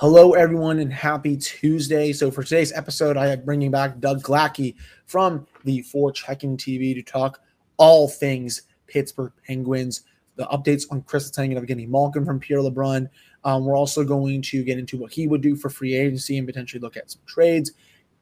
[0.00, 2.10] Hello, everyone, and happy Tuesday.
[2.14, 4.74] So, for today's episode, I am bringing back Doug Glackey
[5.04, 7.38] from the Forechecking TV to talk
[7.76, 10.04] all things Pittsburgh Penguins,
[10.36, 13.10] the updates on Chris Letang and Evgeny Malkin from Pierre LeBrun.
[13.44, 16.46] Um, we're also going to get into what he would do for free agency and
[16.46, 17.72] potentially look at some trades.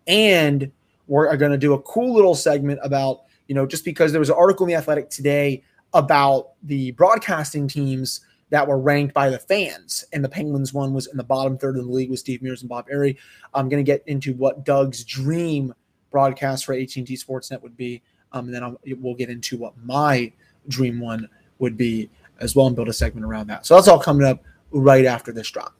[0.09, 0.73] And
[1.07, 4.31] we're going to do a cool little segment about, you know, just because there was
[4.31, 5.63] an article in The Athletic today
[5.95, 10.05] about the broadcasting teams that were ranked by the fans.
[10.13, 12.63] And the Penguins one was in the bottom third of the league with Steve Mears
[12.63, 13.17] and Bob Errey.
[13.55, 15.75] I'm going to get into what Doug's dream
[16.11, 18.03] broadcast for AT&T Sportsnet would be.
[18.33, 20.33] Um, and then I'll, we'll get into what my
[20.69, 22.11] dream one would be
[22.41, 23.67] as well and build a segment around that.
[23.67, 25.75] So that's all coming up right after this drop.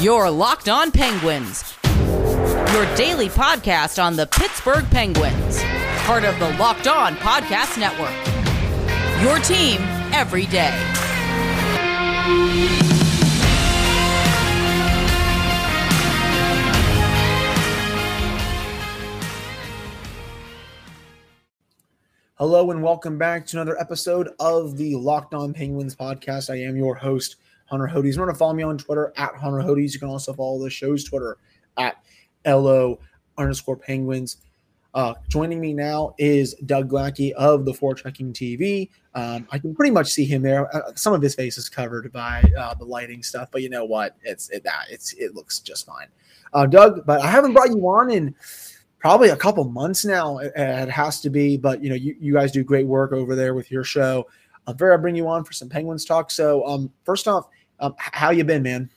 [0.00, 1.74] Your Locked On Penguins,
[2.72, 5.62] your daily podcast on the Pittsburgh Penguins,
[6.04, 8.25] part of the Locked On Podcast Network.
[9.22, 9.80] Your team
[10.12, 10.70] every day.
[22.34, 26.50] Hello and welcome back to another episode of the Locked On Penguins podcast.
[26.50, 28.12] I am your host, Hunter Hodes.
[28.12, 29.94] Remember to follow me on Twitter at Hunter Hodes.
[29.94, 31.38] You can also follow the show's Twitter
[31.78, 31.96] at
[32.44, 32.98] LO
[33.38, 34.36] underscore Penguins.
[34.96, 38.88] Uh, joining me now is Doug Glackey of the Forechecking TV.
[39.14, 40.74] Um, I can pretty much see him there.
[40.74, 43.84] Uh, some of his face is covered by uh, the lighting stuff, but you know
[43.84, 44.16] what?
[44.22, 46.06] It's it, it's it looks just fine.
[46.54, 48.34] Uh, Doug, but I haven't brought you on in
[48.98, 50.38] probably a couple months now.
[50.38, 53.36] It, it, has to be, but you know, you, you guys do great work over
[53.36, 54.26] there with your show.
[54.66, 56.30] I'm very I bring you on for some Penguins talk.
[56.30, 57.48] So, um, first off,
[57.80, 58.88] um, how you been, man?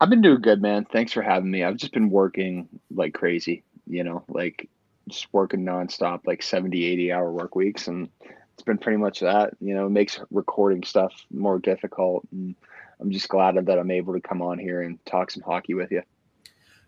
[0.00, 0.84] I've been doing good, man.
[0.90, 1.62] Thanks for having me.
[1.62, 4.68] I've just been working like crazy you know, like
[5.08, 7.88] just working nonstop, like 70, 80 hour work weeks.
[7.88, 8.08] And
[8.54, 12.26] it's been pretty much that, you know, it makes recording stuff more difficult.
[12.32, 12.54] And
[13.00, 15.90] I'm just glad that I'm able to come on here and talk some hockey with
[15.90, 16.02] you.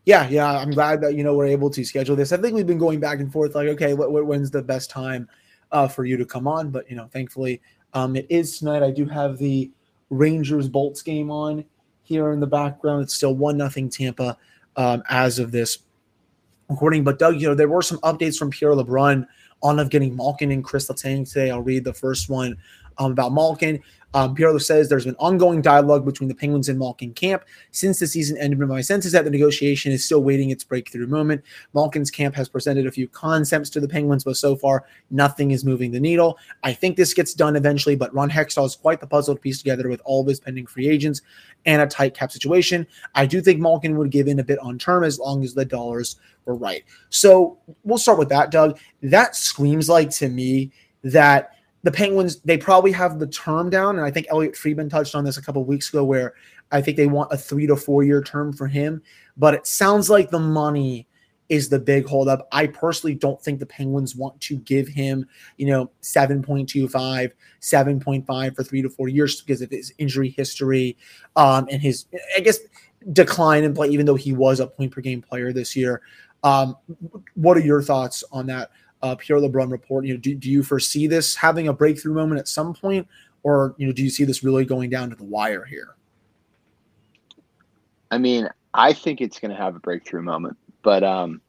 [0.05, 2.31] Yeah, yeah, I'm glad that you know we're able to schedule this.
[2.31, 4.91] I think we've been going back and forth, like, okay, what, what when's the best
[4.91, 5.27] time
[5.73, 6.71] uh, for you to come on?
[6.71, 7.63] But you know, thankfully,
[7.95, 8.83] um, it is tonight.
[8.83, 9.71] I do have the
[10.11, 11.65] Rangers Bolts game on
[12.03, 13.03] here in the background.
[13.03, 14.37] It's still one nothing Tampa
[14.77, 15.79] um, as of this
[16.69, 17.05] recording.
[17.05, 19.27] But Doug, you know, there were some updates from Pierre LeBrun
[19.63, 21.51] on Evgeny Malkin and Chris Letang today.
[21.51, 22.57] I'll read the first one
[22.99, 23.81] um, about Malkin.
[24.15, 28.07] Um, Pierre says there's been ongoing dialogue between the Penguins and Malkin camp since the
[28.07, 31.43] season ended, but my sense is that the negotiation is still waiting its breakthrough moment.
[31.75, 35.65] Malkin's camp has presented a few concepts to the Penguins, but so far nothing is
[35.65, 36.39] moving the needle.
[36.63, 39.59] I think this gets done eventually, but Ron Hextall is quite the puzzle to piece
[39.59, 41.21] together with all of his pending free agents
[41.67, 42.87] and a tight cap situation.
[43.17, 45.65] I do think Malkin would give in a bit on term as long as the
[45.65, 46.85] dollars were right.
[47.11, 48.79] So we'll start with that, Doug.
[49.03, 50.71] That screams like to me
[51.03, 51.54] that
[51.85, 53.97] the Penguins, they probably have the term down.
[53.97, 56.35] And I think Elliotte Friedman touched on this a couple weeks ago, where
[56.73, 59.03] I think they want a three to four year term for him.
[59.37, 61.07] But it sounds like the money
[61.51, 62.49] is the big holdup.
[62.53, 65.27] I personally don't think the Penguins want to give him,
[65.59, 67.31] you know, 7.25,
[67.61, 70.97] 7.5 for three to four years because of his injury history
[71.37, 72.61] um, and his, I guess,
[73.13, 76.01] decline in play, even though he was a point per game player this year.
[76.43, 76.77] Um,
[77.35, 78.71] what are your thoughts on that?
[79.05, 80.07] Uh, Pierre LeBrun report.
[80.07, 83.07] You know, do, do you foresee this having a breakthrough moment at some point,
[83.43, 85.95] or you know, do you see this really going down to the wire here?
[88.11, 91.43] I mean, I think it's going to have a breakthrough moment, but um,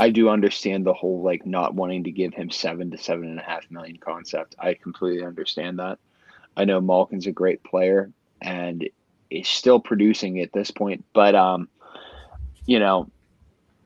[0.00, 3.38] I do understand the whole like not wanting to give him seven to seven and
[3.38, 4.54] a half million concept.
[4.58, 5.98] I completely understand that.
[6.56, 8.10] I know Malkin's a great player
[8.40, 8.88] and
[9.28, 11.68] is still producing at this point, but um,
[12.64, 13.10] you know,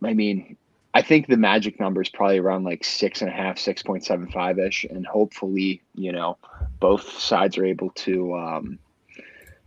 [0.05, 0.57] I mean,
[0.95, 4.05] I think the magic number is probably around like six and a half, six point
[4.05, 6.39] seven five ish, and hopefully, you know,
[6.81, 8.79] both sides are able to um,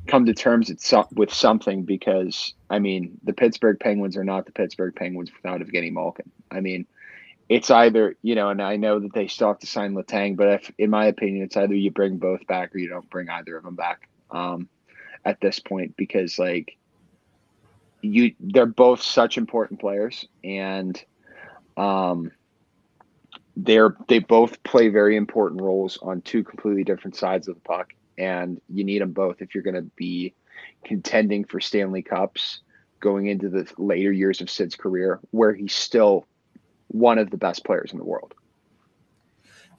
[0.08, 0.72] come to terms
[1.14, 1.84] with something.
[1.84, 6.32] Because I mean, the Pittsburgh Penguins are not the Pittsburgh Penguins without Evgeny Malkin.
[6.50, 6.88] I mean,
[7.50, 10.48] it's either you know, and I know that they still have to sign Letang, but
[10.48, 13.58] if, in my opinion, it's either you bring both back or you don't bring either
[13.58, 14.68] of them back um,
[15.24, 16.78] at this point because like
[18.02, 21.04] you, they're both such important players and
[21.78, 22.32] um,
[23.56, 27.94] they're they both play very important roles on two completely different sides of the puck,
[28.18, 30.34] and you need them both if you're going to be
[30.84, 32.62] contending for Stanley Cups
[33.00, 36.26] going into the later years of Sid's career, where he's still
[36.88, 38.34] one of the best players in the world.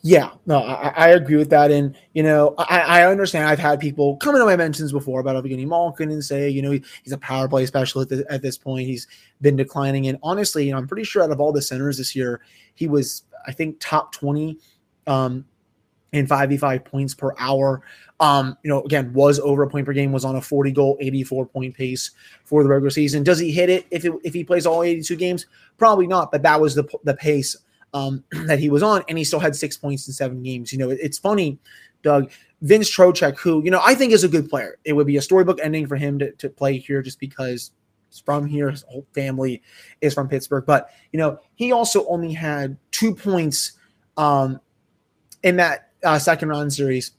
[0.05, 1.71] Yeah, no, I, I, agree with that.
[1.71, 5.43] And, you know, I, I, understand I've had people come into my mentions before about
[5.43, 8.89] Evgeny Malkin and say, you know, he's a power play specialist at, at, this point.
[8.89, 9.07] He's
[9.43, 10.09] been declining.
[10.09, 12.41] And honestly, you know, I'm pretty sure out of all the centers this year,
[12.75, 14.59] he was, I think, top 20
[15.07, 15.45] um,
[16.11, 17.83] in 5v5 points per hour.
[18.19, 20.99] Um, you know, again, was over a point per game, was on a 40 goal,
[21.01, 22.11] 84 point pace
[22.45, 23.23] for the regular season.
[23.23, 25.47] Does he hit it if it, if he plays all 82 games?
[25.79, 27.57] Probably not, but that was the the pace
[27.93, 30.73] um, that he was on, and he still had six points in seven games.
[30.73, 31.59] You know, it, it's funny,
[32.03, 32.31] Doug.
[32.63, 34.79] Vince Trocheck, who you know I think is a good player.
[34.85, 37.73] It would be a storybook ending for him to, to play here, just because
[38.09, 38.71] he's from here.
[38.71, 39.63] His whole family
[40.01, 43.73] is from Pittsburgh, but you know he also only had two points
[44.17, 44.61] um,
[45.43, 47.13] in that uh, second round series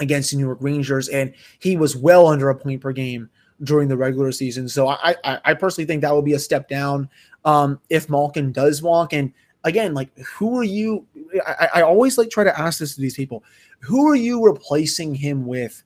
[0.00, 3.28] against the New York Rangers, and he was well under a point per game
[3.62, 4.68] during the regular season.
[4.68, 7.08] So I, I, I personally think that would be a step down
[7.44, 9.12] um, if Malkin does walk.
[9.12, 9.32] And
[9.66, 11.04] again, like who are you?
[11.46, 13.44] I, I always like try to ask this to these people:
[13.80, 15.82] Who are you replacing him with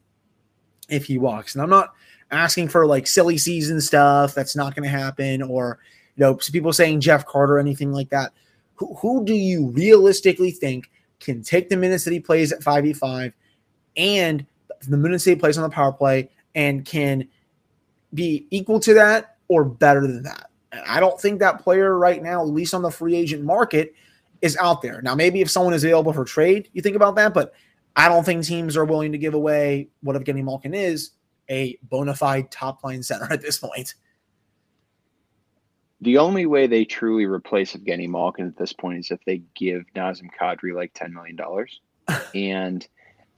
[0.89, 1.55] if he walks?
[1.55, 1.95] And I'm not
[2.31, 5.79] asking for like silly season stuff that's not going to happen, or
[6.17, 8.33] you know, people saying Jeff Carter or anything like that.
[8.75, 13.33] Who, who do you realistically think can take the minutes that he plays at 5v5
[13.97, 14.47] and
[14.89, 17.29] the minutes he plays on the power play and can
[18.15, 20.50] be equal to that or better than that?
[20.73, 23.95] I don't think that player right now, at least on the free agent market,
[24.43, 25.03] is out there.
[25.03, 27.53] Now, maybe if someone is available for trade, you think about that, but
[27.97, 31.11] I don't think teams are willing to give away what Evgeny Malkin is
[31.51, 33.95] a bona fide top line center at this point.
[36.01, 39.85] The only way they truly replace Evgeny Malkin at this point is if they give
[39.95, 41.39] Nazem Kadri like $10 million.
[42.35, 42.87] and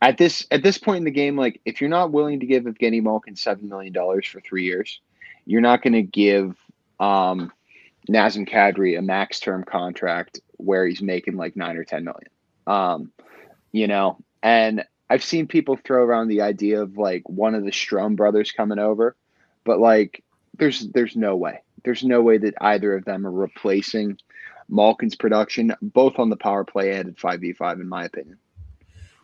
[0.01, 2.65] at this at this point in the game, like if you're not willing to give
[2.65, 3.93] Evgeny Malkin $7 million
[4.23, 5.01] for three years,
[5.45, 6.57] you're not going to give
[7.03, 7.53] um,
[8.09, 12.31] Nazem Kadri a max term contract where he's making like nine or ten million.
[12.67, 13.11] Um,
[13.73, 17.73] you know, and I've seen people throw around the idea of like one of the
[17.73, 19.17] Strome brothers coming over,
[19.65, 20.23] but like
[20.57, 21.61] there's there's no way.
[21.85, 24.19] There's no way that either of them are replacing
[24.69, 28.39] Malkin's production, both on the power play and at five v five, in my opinion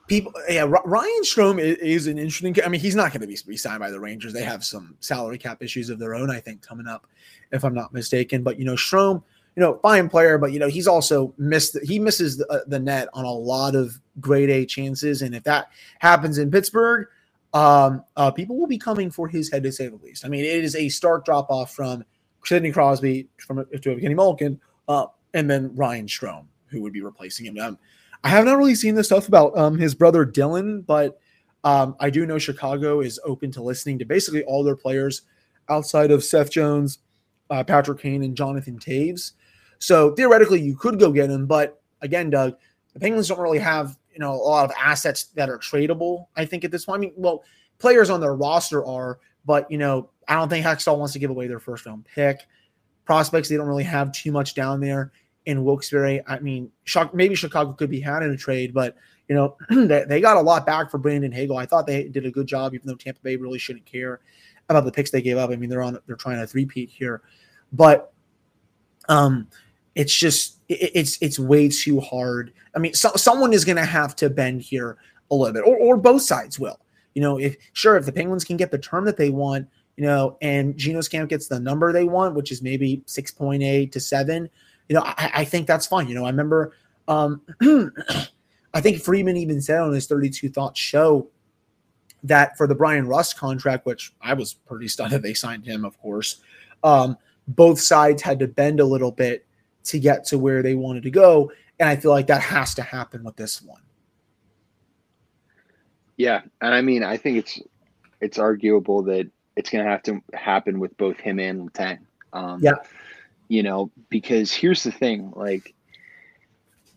[0.08, 3.38] people yeah ryan strome is, is, an interesting i mean he's not going to be
[3.46, 4.32] re-signed by the rangers.
[4.32, 7.06] They have some salary cap issues of their own i think coming up
[7.52, 8.42] if i'm not mistaken.
[8.42, 9.22] But you know strome
[9.54, 12.78] you know fine player but you know he's also missed he misses the, uh, the
[12.78, 15.22] net on a lot of grade a chances.
[15.22, 15.70] And if that
[16.00, 17.06] happens in pittsburgh
[17.54, 20.24] um uh, people will be coming for his head to say the least.
[20.24, 22.04] I mean it is a stark drop off from
[22.44, 24.58] sidney crosby from to Kenny Malkin
[24.88, 27.58] uh, and then ryan strome who would be replacing him.
[27.58, 27.78] Um,
[28.24, 31.18] I have not really seen the stuff about um, his brother Dylan, but
[31.64, 35.22] um, I do know Chicago is open to listening to basically all their players
[35.68, 36.98] outside of Seth Jones,
[37.50, 39.32] uh, Patrick Kane, and Jonathan Toews.
[39.78, 42.56] So theoretically, you could go get him, but again, Doug,
[42.94, 46.26] the Penguins don't really have you know a lot of assets that are tradable.
[46.36, 47.44] I think at this point, I mean, well,
[47.78, 51.30] players on their roster are, but you know, I don't think Hextall wants to give
[51.30, 52.40] away their first round pick.
[53.04, 55.12] Prospects, they don't really have too much down there
[55.48, 56.22] in Wilkes-Barre.
[56.26, 56.70] I mean,
[57.14, 58.94] maybe Chicago could be had in a trade, but
[59.28, 61.56] you know they, got a lot back for Brandon Hagel.
[61.56, 64.20] I thought they did a good job, even though Tampa Bay really shouldn't care
[64.68, 65.50] about the picks they gave up.
[65.50, 67.22] I mean, they're on they're trying to three-peat here,
[67.72, 68.12] but
[69.08, 69.48] um,
[69.94, 72.52] it's just it, it's it's way too hard.
[72.76, 74.98] I mean, so, someone is going to have to bend here
[75.30, 76.78] a little bit, or or both sides will.
[77.14, 79.66] You know, if sure if the Penguins can get the term that they want,
[79.96, 83.62] you know, and Geno's camp gets the number they want, which is maybe six point
[83.62, 84.50] eight to seven
[84.88, 86.08] you know, I, I think that's fine.
[86.08, 86.72] You know, I remember,
[87.06, 87.42] um,
[88.74, 91.28] I think Friedman even said on his 32 Thoughts show
[92.24, 95.84] that for the Bryan Rust contract, which I was pretty stunned that they signed him,
[95.84, 96.40] of course,
[96.82, 97.16] um,
[97.48, 99.46] both sides had to bend a little bit
[99.84, 101.50] to get to where they wanted to go.
[101.78, 103.80] And I feel like that has to happen with this one.
[106.16, 106.42] Yeah.
[106.60, 107.60] And I mean, I think it's,
[108.20, 112.00] it's arguable that it's going to have to happen with both him and Letang.
[112.32, 112.74] Um, yeah
[113.48, 115.74] you know, because here's the thing like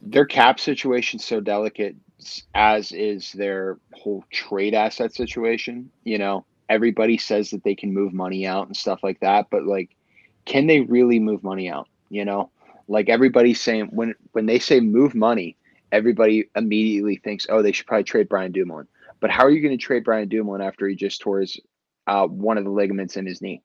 [0.01, 1.95] their cap situation so delicate
[2.53, 5.89] as is their whole trade asset situation.
[6.03, 9.65] You know, everybody says that they can move money out and stuff like that, but
[9.65, 9.95] like,
[10.45, 11.87] can they really move money out?
[12.09, 12.51] You know,
[12.87, 15.55] like everybody's saying when when they say move money,
[15.91, 18.87] everybody immediately thinks, oh, they should probably trade Brian Dumoulin.
[19.19, 21.59] But how are you going to trade Brian Dumoulin after he just tore his
[22.07, 23.61] uh, one of the ligaments in his knee?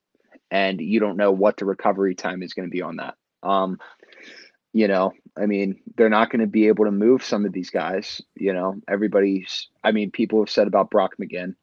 [0.50, 3.14] And you don't know what the recovery time is going to be on that.
[3.42, 3.78] Um,
[4.72, 7.70] you know, I mean, they're not going to be able to move some of these
[7.70, 8.20] guys.
[8.34, 11.54] You know, everybody's, I mean, people have said about Brock McGinn,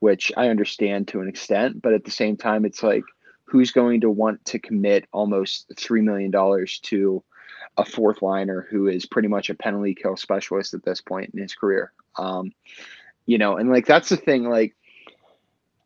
[0.00, 3.04] which I understand to an extent, but at the same time, it's like,
[3.44, 6.32] who's going to want to commit almost $3 million
[6.82, 7.24] to
[7.76, 11.40] a fourth liner who is pretty much a penalty kill specialist at this point in
[11.40, 11.92] his career?
[12.16, 12.52] Um,
[13.24, 14.74] you know, and like, that's the thing, like,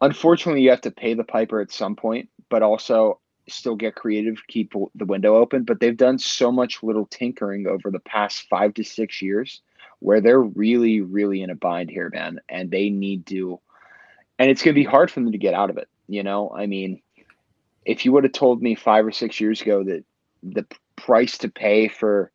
[0.00, 3.18] unfortunately, you have to pay the piper at some point but also
[3.48, 5.62] still get creative, keep the window open.
[5.62, 9.62] But they've done so much little tinkering over the past five to six years
[10.00, 13.58] where they're really, really in a bind here, man, and they need to,
[14.38, 15.88] and it's going to be hard for them to get out of it.
[16.08, 17.00] You know, I mean,
[17.86, 20.04] if you would have told me five or six years ago that
[20.42, 20.66] the
[20.96, 22.30] price to pay for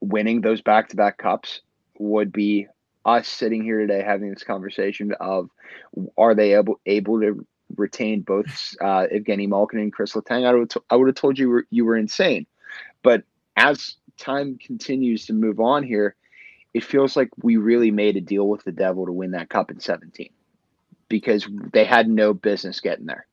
[0.00, 1.60] winning those back-to-back cups
[1.96, 2.66] would be
[3.04, 5.48] us sitting here today having this conversation of
[6.18, 10.72] are they able able to retain both uh, Evgeny Malkin and Chris Letang, I would
[10.90, 12.46] I would have told you were, you were insane.
[13.02, 13.24] But
[13.56, 16.16] as time continues to move on here,
[16.74, 19.70] it feels like we really made a deal with the devil to win that cup
[19.70, 20.30] in 17
[21.08, 23.26] because they had no business getting there.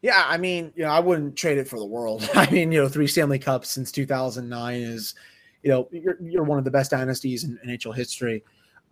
[0.00, 2.28] Yeah, I mean, you know, I wouldn't trade it for the world.
[2.34, 5.14] I mean, you know, three Stanley Cups since 2009 is,
[5.62, 8.44] you know, you're, you're one of the best dynasties in NHL history.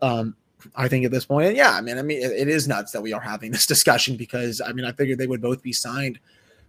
[0.02, 0.36] Um,
[0.74, 3.02] I think at this point, and yeah, I mean, I mean, it, is nuts that
[3.02, 6.18] we are having this discussion because I mean, I figured they would both be signed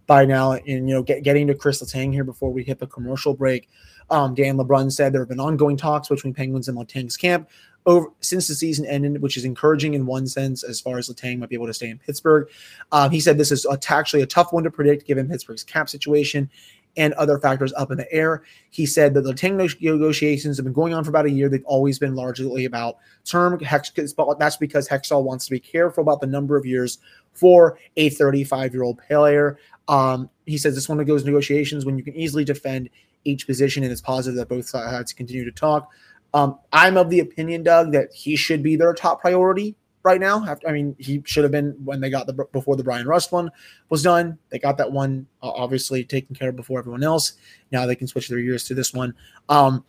[0.06, 0.52] by now.
[0.52, 3.68] And you know, get, getting to Chris Letang here before we hit the commercial break.
[4.10, 7.48] Um, Dan LeBrun said there have been ongoing talks between Penguins and Letang's camp
[7.86, 11.38] over since the season ended, which is encouraging in one sense as far as Letang
[11.38, 12.48] might be able to stay in Pittsburgh.
[12.90, 16.50] Um, he said this is actually a tough one to predict given Pittsburgh's cap situation
[16.98, 18.42] and other factors up in the air.
[18.68, 21.48] He said that the Letang negotiations have been going on for about a year.
[21.48, 23.58] They've always been largely about term.
[23.60, 23.90] Hex,
[24.38, 26.98] that's because Hextall wants to be careful about the number of years
[27.32, 29.58] for a 35 year old player.
[29.86, 32.90] Um, he says this one of those negotiations when you can easily defend
[33.24, 35.88] each position, and it's positive that both sides continue to talk.
[36.34, 40.44] Um, I'm of the opinion, Doug, that he should be their top priority right now.
[40.46, 43.32] After, I mean, he should have been when they got the before the Bryan Rust
[43.32, 43.50] one
[43.88, 44.38] was done.
[44.50, 47.34] They got that one uh, obviously taken care of before everyone else.
[47.72, 49.14] Now they can switch their years to this one.
[49.48, 49.84] Um,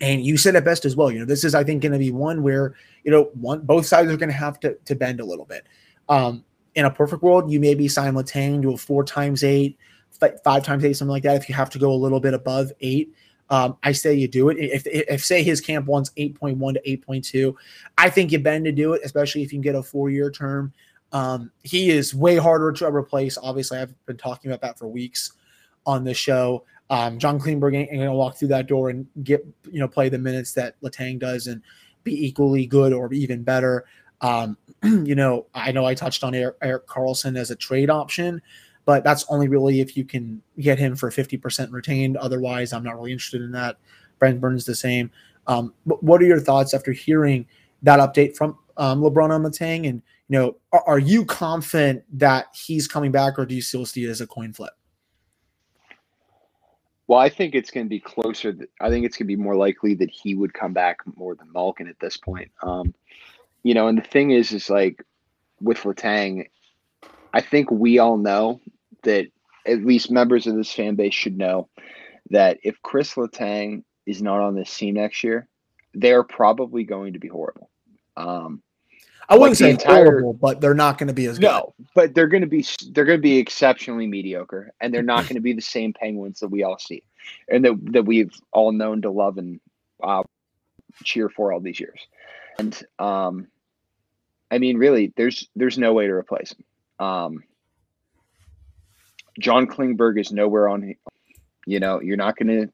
[0.00, 1.10] and you said it best as well.
[1.10, 2.74] You know, this is I think going to be one where
[3.04, 5.66] you know one both sides are going to have to to bend a little bit.
[6.08, 9.78] Um, in a perfect world, you maybe sign Letang to a four times eight,
[10.44, 11.36] five times eight, something like that.
[11.36, 13.12] If you have to go a little bit above eight,
[13.52, 14.56] um, I say you do it.
[14.58, 17.54] If, if, if say his camp wants 8.1 to 8.2,
[17.98, 20.30] I think you bend to do it, especially if you can get a four year
[20.30, 20.72] term.
[21.12, 23.36] Um, he is way harder to replace.
[23.36, 25.34] Obviously, I've been talking about that for weeks
[25.84, 26.64] on the show.
[26.88, 30.08] Um, John Klingberg ain't, going to walk through that door and get you know play
[30.08, 31.60] the minutes that Letang does and
[32.04, 33.84] be equally good or even better.
[34.22, 38.40] Um, you know, I know I touched on Eric, Erik Karlsson as a trade option
[38.84, 42.16] but that's only really if you can get him for 50% retained.
[42.16, 43.76] Otherwise, I'm not really interested in that.
[44.18, 45.10] Brent Burns the same.
[45.46, 47.46] Um, what are your thoughts after hearing
[47.82, 49.88] that update from um, LeBrun on Letang?
[49.88, 53.84] And you know, are, are, you confident that he's coming back, or do you still
[53.84, 54.72] see it as a coin flip?
[57.08, 58.56] Well, I think it's going to be closer.
[58.80, 61.52] I think it's going to be more likely that he would come back more than
[61.52, 62.50] Malkin at this point.
[62.62, 62.94] Um,
[63.64, 65.04] you know, and the thing is, is like
[65.60, 66.46] with Letang,
[67.32, 68.60] I think we all know
[69.02, 69.26] that
[69.66, 71.68] at least members of this fan base should know
[72.30, 75.48] that if Chris Letang is not on this team next year,
[75.94, 77.70] they're probably going to be horrible.
[78.16, 78.62] Um,
[79.28, 81.46] I wouldn't like say entire, horrible, but they're not going to be as good.
[81.46, 85.22] No, but they're going to be they're going to be exceptionally mediocre, and they're not
[85.28, 87.02] going to be the same Penguins that we all see,
[87.48, 89.60] and that that we've all known to love and
[90.02, 90.22] uh,
[91.04, 92.00] cheer for all these years.
[92.58, 93.48] And um,
[94.50, 96.64] I mean, really, there's there's no way to replace him.
[97.02, 97.42] Um,
[99.40, 100.94] John Klingberg is nowhere on.
[101.66, 102.72] You know, you're not going to.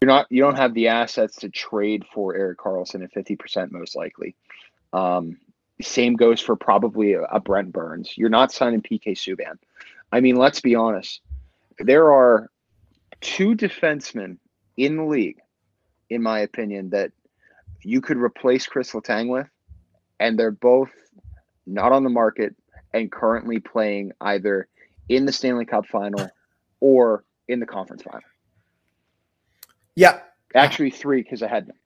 [0.00, 0.26] You're not.
[0.30, 4.34] You don't have the assets to trade for Erik Karlsson at fifty percent, most likely.
[4.92, 5.38] Um,
[5.82, 8.16] same goes for probably a, a Brent Burns.
[8.16, 9.58] You're not signing PK Subban.
[10.12, 11.20] I mean, let's be honest.
[11.78, 12.50] There are
[13.20, 14.38] two defensemen
[14.76, 15.40] in the league,
[16.08, 17.10] in my opinion, that
[17.82, 19.48] you could replace Chris Letang with,
[20.20, 20.90] and they're both
[21.66, 22.54] not on the market
[22.94, 24.68] and currently playing either
[25.10, 26.30] in the Stanley Cup final
[26.80, 28.22] or in the conference final.
[29.96, 30.20] Yeah.
[30.54, 31.76] Actually, three because I had them.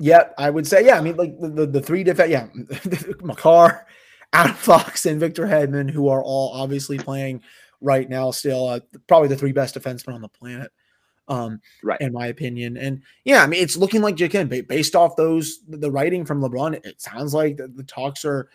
[0.00, 0.98] Yeah, I would say, yeah.
[0.98, 2.48] I mean, like the, the, the three defense, yeah,
[3.22, 3.86] Makar,
[4.32, 7.40] Adam Fox, and Victor Hedman, who are all obviously playing
[7.80, 10.70] right now, still uh, probably the three best defensemen on the planet,
[11.28, 12.00] um, right?
[12.00, 15.90] In my opinion, and yeah, I mean, it's looking like again, based off those the
[15.90, 18.50] writing from LeBrun, it sounds like the, the talks are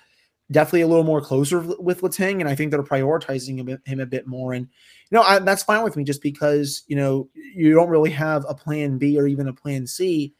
[0.51, 4.05] definitely a little more closer with Letang, and I think they're prioritizing him, him a
[4.05, 4.53] bit more.
[4.53, 4.67] And
[5.09, 8.45] you know, I, that's fine with me, just because you know you don't really have
[8.47, 10.33] a plan B or even a plan C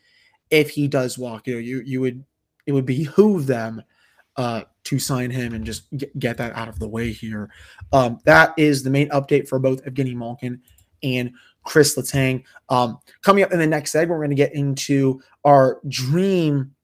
[0.49, 1.47] if he does walk.
[1.47, 2.23] You know, you you would
[2.65, 3.81] it would behoove them
[4.37, 7.49] uh, to sign him and just get, get that out of the way here.
[7.91, 10.61] Um, that is the main update for both Evgeny Malkin
[11.03, 11.31] and
[11.63, 12.43] Chris Letang.
[12.69, 16.75] Um, coming up in the next segment, we're going to get into our dream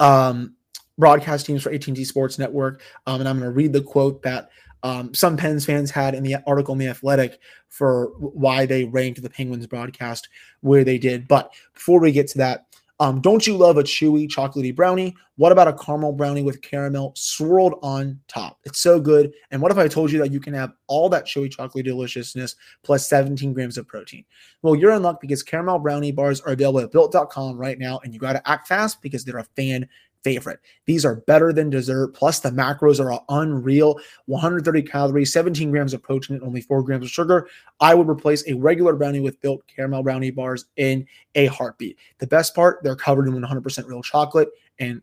[0.00, 0.55] um,
[0.98, 2.82] broadcast teams for AT&T Sports Network.
[3.06, 4.50] Um, and I'm going to read the quote that
[4.82, 9.20] um, some Pens fans had in the article in the Athletic for why they ranked
[9.22, 10.28] the Penguins broadcast
[10.60, 11.26] where they did.
[11.26, 12.66] But before we get to that,
[12.98, 15.14] Um, don't you love a chewy chocolatey brownie?
[15.36, 18.58] What about a caramel brownie with caramel swirled on top?
[18.64, 19.34] It's so good.
[19.50, 22.56] And what if I told you that you can have all that chewy chocolatey deliciousness
[22.82, 24.24] plus 17 grams of protein?
[24.62, 28.14] Well, you're in luck because caramel brownie bars are available at built.com right now, and
[28.14, 29.86] you got to act fast because they're a fan
[30.26, 30.58] favorite.
[30.86, 32.08] These are better than dessert.
[32.08, 37.04] Plus, the macros are unreal 130 calories, 17 grams of protein, and only 4 grams
[37.04, 37.46] of sugar.
[37.78, 41.06] I would replace a regular brownie with built caramel brownie bars in
[41.36, 41.96] a heartbeat.
[42.18, 44.48] The best part, they're covered in 100% real chocolate
[44.80, 45.00] and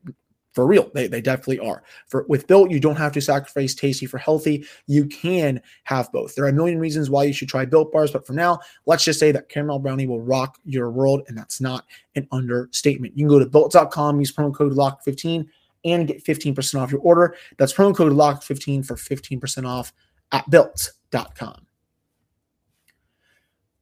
[0.54, 1.84] for real they, they definitely are.
[2.08, 4.66] For with built you don't have to sacrifice tasty for healthy.
[4.88, 6.36] You can have both.
[6.36, 9.04] There are a million reasons why you should try built bars but for now let's
[9.04, 13.18] just say that caramel brownie will rock your world and that's not an understatement.
[13.18, 15.50] You can go to built.com use promo code lock 15
[15.86, 17.36] and get 15% off your order.
[17.58, 19.92] That's promo code lock 15 for 15% off
[20.32, 21.68] at built.com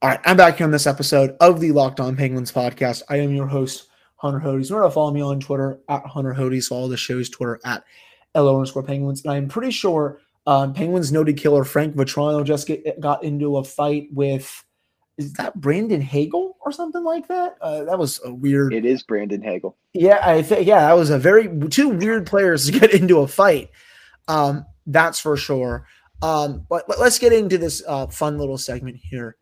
[0.01, 3.03] all right i'm back here on this episode of the locked on penguins podcast.
[3.09, 3.87] I am your host
[4.21, 4.69] Hunter Hodes.
[4.69, 6.67] Remember to follow me on Twitter at Hunter Hodes.
[6.67, 7.83] Follow the show's Twitter at
[8.35, 9.23] LO underscore Penguins.
[9.23, 13.63] And I'm pretty sure um, Penguins noted killer Frank Vatrano just get, got into a
[13.63, 14.63] fight with
[15.17, 17.57] is that Brandon Hagel or something like that?
[17.61, 18.73] Uh, that was a weird.
[18.73, 19.75] It is Brandon Hagel.
[19.93, 23.27] Yeah, I think yeah, that was a very two weird players to get into a
[23.27, 23.69] fight.
[24.27, 25.87] Um, that's for sure.
[26.21, 29.37] Um, but, but let's get into this uh, fun little segment here,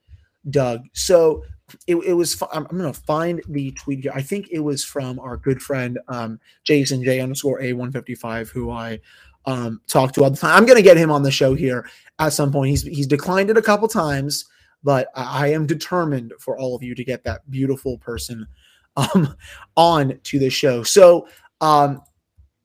[0.49, 0.83] Doug.
[0.93, 1.43] So
[1.87, 4.11] it, it was i'm, going to find the tweet here.
[4.13, 8.99] I think it was from our good friend um, jason j underscore a155 who i
[9.45, 10.55] um, talked to all the time.
[10.55, 12.69] I'm going to get him on the show here at some point.
[12.69, 14.45] He's he's declined it a couple times
[14.83, 18.47] but i am determined for all of you to get that beautiful person
[18.95, 19.35] um,
[19.77, 20.83] on to the show.
[20.83, 21.27] So
[21.61, 22.01] um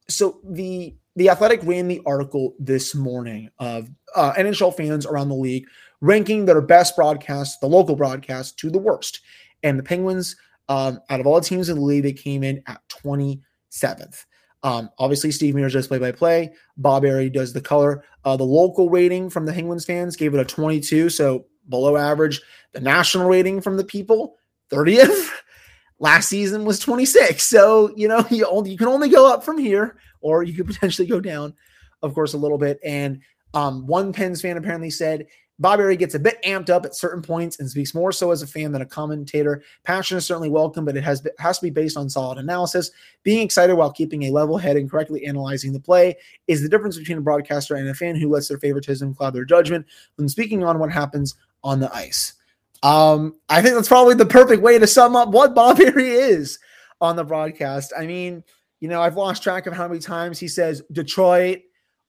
[0.09, 5.35] so the the athletic ran the article this morning of uh, nhl fans around the
[5.35, 5.67] league
[6.01, 9.21] ranking their best broadcasts, the local broadcast, to the worst.
[9.63, 10.37] And the Penguins,
[10.69, 14.25] um, out of all the teams in the league, they came in at 27th.
[14.63, 16.55] Um, obviously, Steve Mears does play by play.
[16.79, 18.03] Bob Errey does the color.
[18.25, 22.41] Uh, the local rating from the Penguins fans gave it a 22, so below average.
[22.73, 24.37] The national rating from the people,
[24.71, 25.31] 30th.
[25.99, 27.43] Last season was 26.
[27.45, 30.67] So, you know, you, only, you can only go up from here, or you could
[30.67, 31.55] potentially go down,
[32.03, 32.81] of course, a little bit.
[32.83, 33.21] And
[33.53, 35.27] um, one Pens fan apparently said
[35.59, 38.43] Bob Errey gets a bit amped up at certain points and speaks more so as
[38.43, 39.63] a fan than a commentator.
[39.85, 42.91] Passion is certainly welcome, but it has has to be based on solid analysis.
[43.23, 46.17] Being excited while keeping a level head and correctly analyzing the play
[46.49, 49.45] is the difference between a broadcaster and a fan who lets their favoritism cloud their
[49.45, 49.87] judgment
[50.17, 52.35] when speaking on what happens on the ice.
[52.83, 56.59] Um, I think that's probably the perfect way to sum up what Bob Errey is
[57.01, 57.93] on the broadcast.
[57.97, 58.45] I mean,
[58.81, 61.61] you know, I've lost track of how many times he says Detroit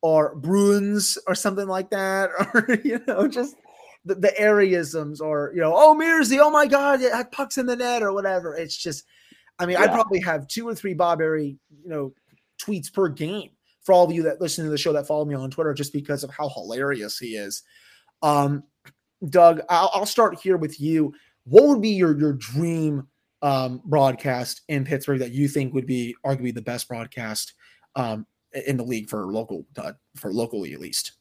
[0.06, 3.56] or Bruins or something like that, or you know, just
[4.06, 7.66] the, the areisms, or you know, oh Mearsy, oh my God, it had pucks in
[7.66, 8.54] the net or whatever.
[8.54, 9.04] It's just,
[9.58, 9.86] I mean, yeah.
[9.86, 12.14] I probably have two or three Bob Errey, you know,
[12.62, 13.50] tweets per game
[13.82, 15.92] for all of you that listen to the show that follow me on Twitter, just
[15.92, 17.64] because of how hilarious he is.
[18.22, 18.62] Um,
[19.28, 21.16] Doug, I'll, I'll start here with you.
[21.46, 23.08] What would be your your dream
[23.42, 27.56] um, broadcast in Pittsburgh that you think would be arguably the best broadcast
[27.96, 28.28] um,
[28.66, 31.14] in the league for local uh, for locally at least.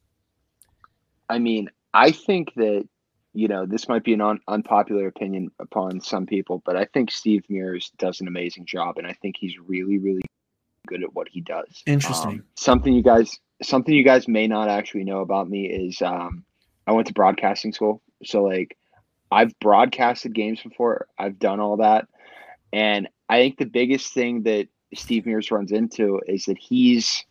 [1.29, 2.89] I mean, I think that
[3.33, 7.11] you know this might be an un- unpopular opinion upon some people, but I think
[7.11, 10.23] Steve Mears does an amazing job, and I think he's really, really
[10.87, 11.83] good at what he does.
[11.87, 12.31] Interesting.
[12.31, 16.45] Um, something you guys, something you guys may not actually know about me is um,
[16.87, 18.77] I went to broadcasting school, so like
[19.31, 21.09] I've broadcasted games before.
[21.19, 22.07] I've done all that,
[22.73, 27.25] and I think the biggest thing that Steve Mears runs into is that he's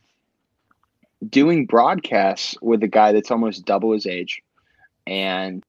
[1.30, 4.42] doing broadcasts with a guy that's almost double his age.
[5.08, 5.64] And,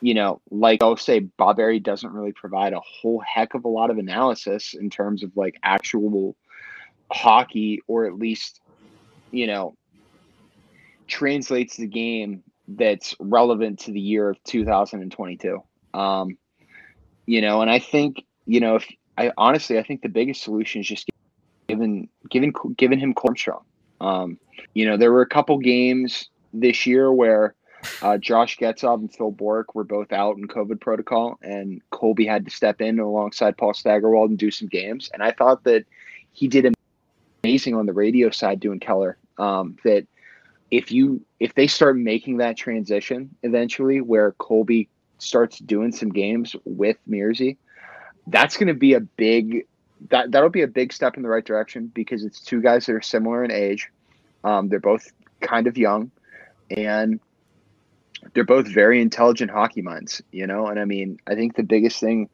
[0.00, 3.68] you know, like I'll say, Bob Errey doesn't really provide a whole heck of a
[3.68, 6.36] lot of analysis in terms of like actual
[7.10, 8.60] hockey, or at least,
[9.30, 9.76] you know,
[11.06, 15.62] translates the game that's relevant to the year of 2022.
[15.94, 16.38] Um,
[17.26, 20.80] you know, and I think, you know, if I honestly, I think the biggest solution
[20.80, 21.10] is just
[21.68, 23.64] giving giving giving him Armstrong.
[24.00, 24.38] Um,
[24.74, 27.54] you know, there were a couple games this year where
[28.02, 32.44] uh, Josh Getzoff and Phil Bourque were both out in COVID protocol, and Colby had
[32.44, 35.10] to step in alongside Paul Steigerwald and do some games.
[35.12, 35.84] And I thought that
[36.32, 36.74] he did
[37.44, 39.16] amazing on the radio side doing Keller.
[39.38, 40.06] Um, that
[40.70, 46.56] if you if they start making that transition eventually, where Colby starts doing some games
[46.64, 47.56] with Mearsy,
[48.26, 49.66] that's going to be a big
[50.10, 52.94] that that'll be a big step in the right direction because it's two guys that
[52.94, 53.90] are similar in age.
[54.42, 56.10] Um, they're both kind of young,
[56.70, 57.20] and
[58.34, 60.22] they're both very intelligent hockey minds.
[60.32, 62.28] You know, and I mean, I think the biggest thing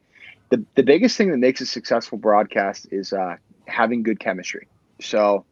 [0.49, 3.35] the the biggest thing that makes a successful broadcast is uh,
[3.67, 4.67] having good chemistry.
[4.99, 5.45] So,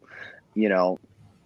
[0.54, 0.98] you know,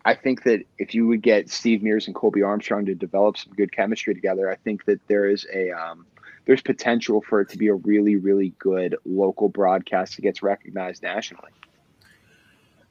[0.05, 3.53] I think that if you would get Steve Mears and Colby Armstrong to develop some
[3.53, 6.07] good chemistry together, I think that there is a um,
[6.45, 11.03] there's potential for it to be a really really good local broadcast that gets recognized
[11.03, 11.51] nationally.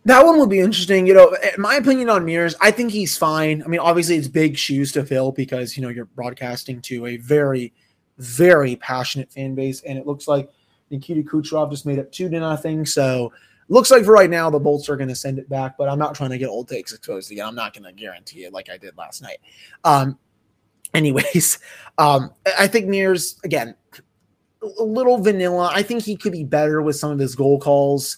[0.05, 1.05] That one would be interesting.
[1.05, 3.61] You know, my opinion on Mears, I think he's fine.
[3.63, 7.17] I mean, obviously it's big shoes to fill because you know you're broadcasting to a
[7.17, 7.73] very,
[8.17, 10.49] very passionate fan base, and it looks like
[10.89, 12.85] Nikita Kucherov just made up two to nothing.
[12.85, 13.31] So
[13.69, 15.99] looks like for right now the Bolts are going to send it back, but I'm
[15.99, 17.47] not trying to get old takes exposed again.
[17.47, 19.39] I'm not going to guarantee it like I did last night.
[19.83, 20.17] Um,
[20.93, 21.59] anyways,
[21.97, 23.75] um, I think Mears again
[24.79, 25.71] a little vanilla.
[25.73, 28.17] I think he could be better with some of his goal calls.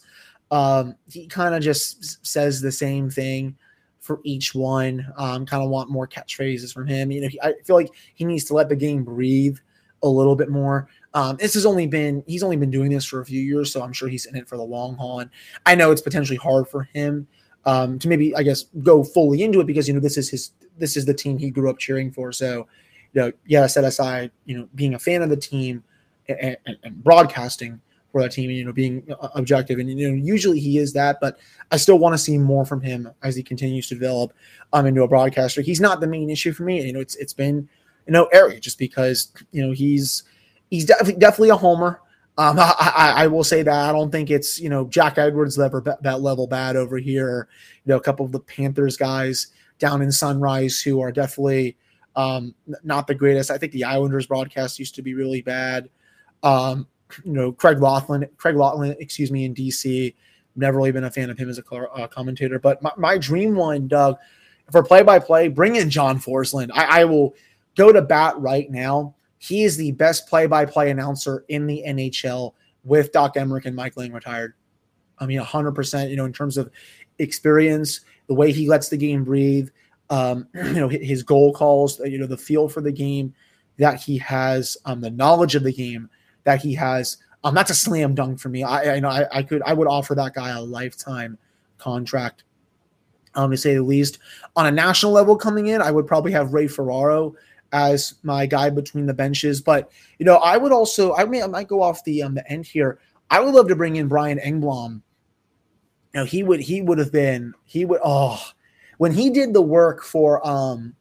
[0.51, 3.55] Um, he kind of just says the same thing
[3.99, 5.05] for each one.
[5.17, 7.11] Um, kind of want more catchphrases from him.
[7.11, 9.57] You know, he, I feel like he needs to let the game breathe
[10.03, 10.89] a little bit more.
[11.13, 13.81] Um, this has only been he's only been doing this for a few years, so
[13.81, 15.21] I'm sure he's in it for the long haul.
[15.21, 15.29] And
[15.65, 17.27] I know it's potentially hard for him
[17.65, 20.51] um, to maybe I guess go fully into it because you know this is his
[20.77, 22.31] this is the team he grew up cheering for.
[22.31, 22.67] So
[23.13, 25.83] you know, yeah, set aside you know being a fan of the team
[26.27, 27.79] and, and, and broadcasting
[28.13, 30.93] for that team and you know being uh, objective and you know usually he is
[30.93, 31.39] that but
[31.71, 34.31] i still want to see more from him as he continues to develop
[34.71, 37.33] um into a broadcaster he's not the main issue for me you know it's it's
[37.33, 37.67] been
[38.05, 40.23] you know Errey just because you know he's
[40.69, 41.99] he's definitely definitely a homer
[42.35, 45.55] um, I, I, I, will say that I don't think it's you know Jack Edwards
[45.55, 47.47] level that level bad over here.
[47.85, 49.47] You know, a couple of the Panthers guys
[49.79, 51.77] down in Sunrise who are definitely
[52.15, 53.51] um, not the greatest.
[53.51, 55.89] I think the Islanders broadcast used to be really bad.
[56.43, 56.87] Um,
[57.23, 60.13] you know, Craig Laughlin, Craig Laughlin, excuse me, in DC.
[60.55, 62.59] Never really been a fan of him as a uh, commentator.
[62.59, 64.17] But my, my, dream one, Doug,
[64.71, 66.69] for play by play, bring in John Forslund.
[66.73, 67.33] I, I will
[67.75, 69.15] go to bat right now.
[69.39, 73.75] He is the best play by play announcer in the NHL with Doc Emrick and
[73.75, 74.53] Mike Lange retired.
[75.19, 76.69] I mean, 100%, you know, in terms of
[77.19, 78.01] experience,
[78.33, 79.69] the way he lets the game breathe,
[80.09, 83.31] um, you know, his goal calls, you know, the feel for the game
[83.77, 86.09] that he has, um, the knowledge of the game
[86.45, 87.17] that he has.
[87.43, 88.63] Um, that's a slam dunk for me.
[88.63, 91.37] I, I know I, I could I would offer that guy a lifetime
[91.77, 92.43] contract.
[93.35, 94.19] Um, to say the least.
[94.55, 97.35] On a national level coming in, I would probably have Ray Ferraro
[97.71, 99.59] as my guy between the benches.
[99.59, 102.49] But you know, I would also I may I might go off the um the
[102.51, 102.99] end here.
[103.29, 105.01] I would love to bring in Brian Engblom.
[106.13, 108.39] Know, he would he would have been he would oh
[108.97, 110.95] when he did the work for um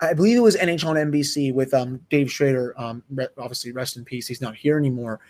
[0.00, 2.72] I believe it was NHL on NBC with um, Dave Strader.
[2.78, 3.02] Um,
[3.36, 4.28] obviously, rest in peace.
[4.28, 5.20] He's not here anymore.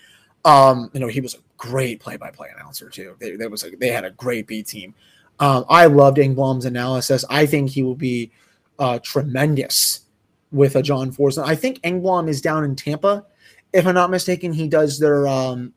[0.44, 3.16] Um, you know, he was a great play-by-play announcer too.
[3.18, 4.94] They, they was a, they had a great B team.
[5.40, 7.24] Um, I loved Engblom's analysis.
[7.30, 8.30] I think he will be
[8.78, 10.00] uh, tremendous
[10.50, 11.44] with a John Forslund.
[11.44, 13.24] I think Engblom is down in Tampa,
[13.72, 14.52] if I'm not mistaken.
[14.52, 15.72] He does their, um,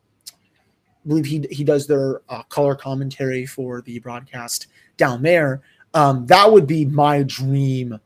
[1.07, 5.61] believe he he does their uh, color commentary for the broadcast down there.
[5.93, 7.99] Um, that would be my dream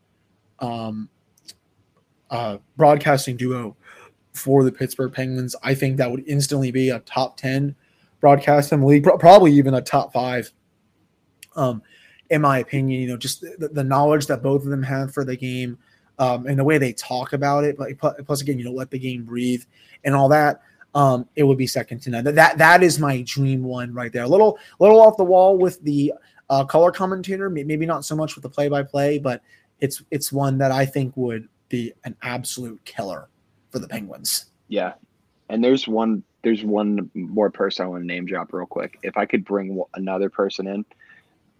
[0.59, 1.09] um,
[2.29, 3.75] uh, broadcasting duo
[4.33, 5.55] for the Pittsburgh Penguins.
[5.63, 7.75] I think that would instantly be a top 10
[8.19, 10.51] broadcast in the league, probably even a top five.
[11.55, 11.81] Um,
[12.29, 15.23] in my opinion, you know, just the, the knowledge that both of them have for
[15.23, 15.77] the game
[16.17, 18.99] um, and the way they talk about it, but plus again, you know, let the
[18.99, 19.63] game breathe
[20.03, 20.61] and all that.
[20.95, 22.23] Um, it would be second to none.
[22.23, 24.23] That that is my dream one right there.
[24.23, 26.13] A little little off the wall with the
[26.49, 29.41] uh, color commentator, maybe not so much with the play by play, but
[29.81, 33.27] it's it's one that I think would be an absolute killer
[33.71, 34.45] for the Penguins.
[34.69, 34.93] Yeah,
[35.49, 38.97] and there's one there's one more person I want to name drop real quick.
[39.03, 40.85] If I could bring another person in,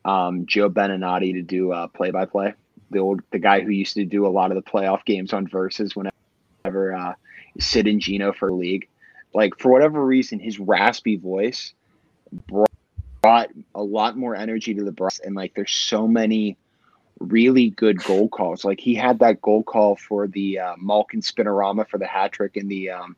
[0.05, 2.53] um, Joe Beninati to do play by play.
[2.91, 5.47] The old the guy who used to do a lot of the playoff games on
[5.47, 7.13] Versus whenever uh,
[7.59, 8.87] Sid and Gino for league.
[9.35, 11.73] Like for whatever reason, his raspy voice
[13.21, 16.57] brought a lot more energy to the broadcast, and like there's so many
[17.19, 18.63] really good goal calls.
[18.63, 22.55] Like he had that goal call for the uh, Malkin Spinorama for the hat trick
[22.55, 23.15] in the um,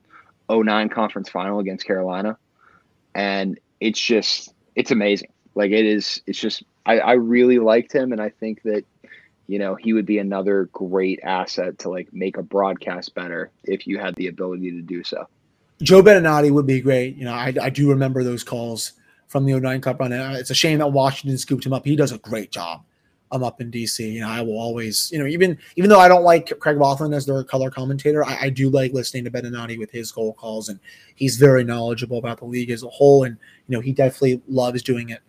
[0.50, 2.38] 09 conference final against Carolina.
[3.16, 5.32] And it's just, it's amazing.
[5.56, 8.12] Like it is, it's just, I, I really liked him.
[8.12, 8.86] And I think that,
[9.48, 13.88] you know, he would be another great asset to like make a broadcast better if
[13.88, 15.28] you had the ability to do so.
[15.82, 17.16] Joe Beninati would be great.
[17.16, 18.94] You know, I, I do remember those calls
[19.28, 20.12] from the 09 Cup run.
[20.12, 21.86] It's a shame that Washington scooped him up.
[21.86, 22.84] He does a great job
[23.32, 24.13] I'm up in DC.
[24.13, 27.13] You know, I will always, you know, even even though I don't like Craig Laughlin
[27.13, 30.70] as their color commentator, I, I do like listening to Beninati with his goal calls,
[30.70, 30.80] and
[31.16, 33.38] he's very knowledgeable about the league as a whole, and
[33.68, 35.22] you know, he definitely loves doing it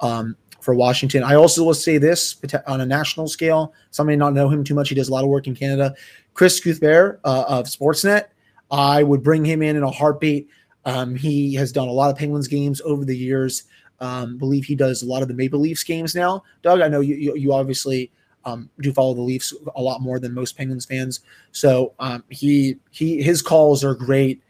[0.00, 1.22] um, for Washington.
[1.22, 3.74] I also will say this on a national scale.
[3.90, 4.88] Some may not know him too much.
[4.88, 5.94] He does a lot of work in Canada.
[6.32, 8.26] Chris Cuthbert uh, of Sportsnet,
[8.74, 10.48] I would bring him in in a heartbeat.
[10.84, 13.64] Um, he has done a lot of Penguins games over the years.
[14.00, 16.42] Um, believe he does a lot of the Maple Leafs games now.
[16.62, 18.10] Doug, I know you you, you obviously
[18.44, 21.20] um, do follow the Leafs a lot more than most Penguins fans.
[21.52, 24.42] So um, he he his calls are great.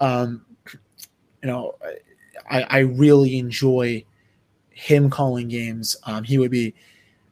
[0.00, 0.46] Um,
[1.42, 1.74] you know,
[2.50, 4.06] I, I really enjoy
[4.70, 5.96] him calling games.
[6.04, 6.74] Um, he would be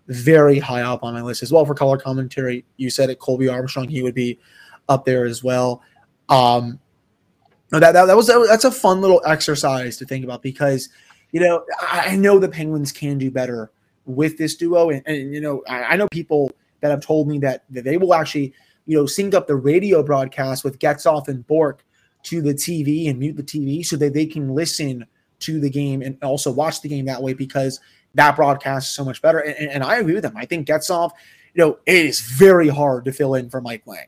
[0.09, 2.67] very high up on my list as well for color commentary.
[2.77, 3.89] You said it, Colby Armstrong.
[3.89, 4.39] He would be
[4.91, 5.83] up there as well.
[6.29, 6.81] Um,
[7.71, 10.89] that, that that was that's a fun little exercise to think about because
[11.33, 13.71] you know I know the Penguins can do better
[14.07, 17.39] with this duo, and, and you know I, I, know people that have told me
[17.39, 18.53] that, that they will actually
[18.87, 21.85] you know sync up the radio broadcast with Getzoff and Bourque
[22.25, 25.07] to the TV and mute the TV so that they can listen
[25.41, 27.81] to the game and also watch the game that way because
[28.15, 29.41] that broadcast is so much better.
[29.41, 30.37] And, and I agree with them.
[30.37, 31.11] I think Getzoff,
[31.53, 34.07] you know, it is very hard to fill in for Mike Lange.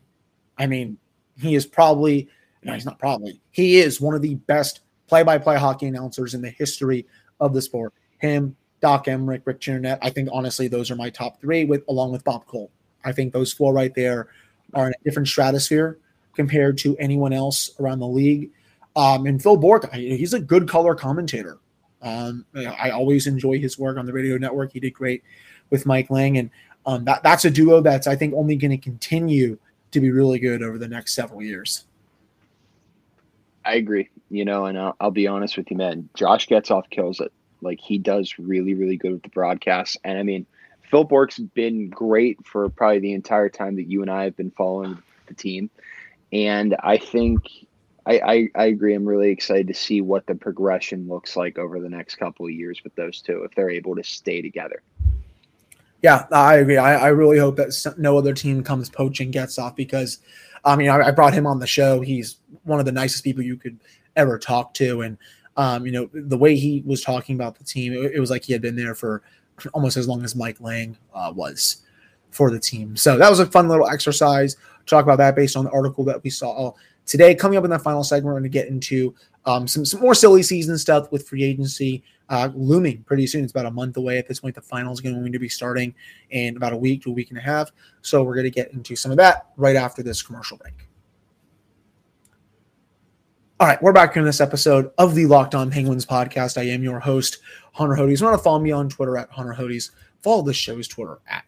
[0.57, 0.97] I mean,
[1.41, 2.29] he is probably,
[2.63, 6.35] no, he's not probably, he is one of the best play by play hockey announcers
[6.35, 7.07] in the history
[7.41, 7.93] of the sport.
[8.19, 9.99] Him, Doc Emrick, Rick Jeanneret.
[10.03, 12.71] I think honestly, those are my top three with along with Bob Cole.
[13.05, 14.29] I think those four right there
[14.75, 15.99] are in a different stratosphere
[16.35, 18.51] compared to anyone else around the league.
[18.95, 21.59] Um, and Phil Bourque, he's a good color commentator.
[22.03, 24.73] Um, I always enjoy his work on the radio network.
[24.73, 25.23] He did great
[25.71, 26.51] with Mike Lange, and
[26.85, 29.59] um, that, that's a duo that's I think only going to continue
[29.93, 31.85] to be really good over the next several years.
[33.65, 34.09] I agree.
[34.31, 36.09] You know, and I'll, I'll be honest with you, man.
[36.15, 37.33] Josh Getzoff kills it.
[37.63, 39.99] Like he does really, really good with the broadcast.
[40.05, 40.47] And I mean,
[40.91, 44.53] Phil Bourque's been great for probably the entire time that you and I have been
[44.53, 45.71] following the team.
[46.33, 47.49] And I think
[48.05, 48.95] I, I, I, agree.
[48.95, 52.53] I'm really excited to see what the progression looks like over the next couple of
[52.53, 54.83] years with those two if they're able to stay together.
[56.07, 56.77] Yeah, I agree.
[56.77, 60.21] I, I really hope that no other team comes poaching Getzoff because,
[60.65, 62.01] I mean, I, I, brought him on the show.
[62.01, 63.81] He's one of the nicest people you could
[64.15, 65.19] ever talk to, and
[65.57, 68.45] um, you know the way he was talking about the team, it, it, was like
[68.45, 69.25] he had been there for
[69.75, 71.83] almost as long as Mike Lange uh, was
[72.31, 72.97] for the team.
[72.97, 74.57] So that was a fun little exercise.
[74.87, 76.73] Talk about that based on the article that we saw
[77.05, 77.35] today.
[77.35, 79.13] Coming up in the final segment, we're going to get into
[79.47, 83.45] um, some, some more silly season stuff with free agency uh, looming pretty soon.
[83.45, 84.55] It's about a month away at this point.
[84.55, 85.95] The final is going to be starting
[86.31, 87.71] in about a week to a week and a half.
[88.03, 90.75] So we're going to get into some of that right after this commercial break.
[93.59, 96.59] All right, we're back here in this episode of the Locked On Penguins podcast.
[96.59, 97.39] I am your host,
[97.73, 98.21] Hunter Hodes.
[98.21, 99.93] You want to follow me on Twitter at Hunter Hodes.
[100.23, 101.43] Follow the show's Twitter at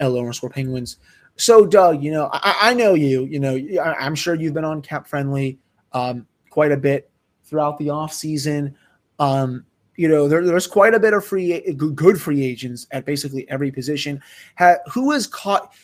[0.00, 0.96] LO underscore Penguins.
[1.36, 3.26] So, Doug, you know, I, I know you.
[3.26, 5.60] You know, I, am sure you've been on Cap Friendly
[5.92, 7.11] um, quite a bit
[7.52, 8.74] throughout the off season.
[9.18, 13.48] Um, you know, there, there's quite a bit of free, good free agents at basically
[13.50, 14.22] every position.
[14.58, 15.74] Ha, who has caught?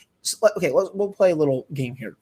[0.57, 2.17] Okay, let's we'll play a little game here.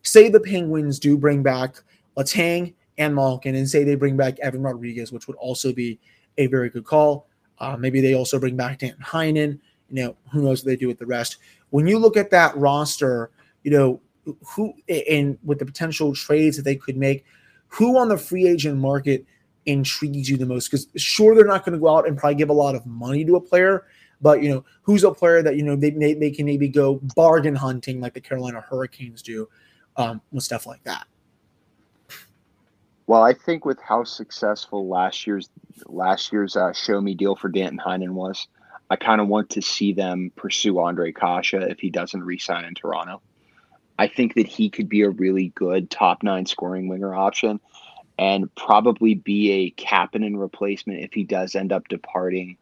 [0.00, 1.76] Say the Penguins do bring back
[2.16, 6.00] Letang and Malkin, and say they bring back Evan Rodrigues, which would also be
[6.38, 7.28] a very good call.
[7.58, 9.60] Uh, maybe they also bring back Danton Heinen.
[9.90, 11.36] You know, who knows what they do with the rest
[11.70, 13.30] when you look at that roster,
[13.62, 14.00] you know,
[14.44, 17.24] who and with the potential trades that they could make,
[17.68, 19.24] who on the free agent market
[19.66, 20.70] intrigues you the most?
[20.70, 23.24] Because sure, they're not going to go out and probably give a lot of money
[23.24, 23.84] to a player,
[24.20, 27.54] but you know, who's a player that you know they they, can maybe go bargain
[27.54, 29.48] hunting like the Carolina Hurricanes do
[29.96, 31.06] um, with stuff like that.
[33.06, 35.48] Well, I think with how successful last year's
[35.86, 38.48] last year's uh, show me deal for Danton Heinen was,
[38.90, 42.74] I kind of want to see them pursue Ondrej Kase if he doesn't resign in
[42.74, 43.20] Toronto.
[43.98, 47.60] I think that he could be a really good top nine scoring winger option
[48.18, 52.56] and probably be a Kapanen replacement if he does end up departing